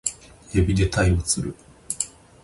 [0.55, 1.55] 海老で鯛を釣る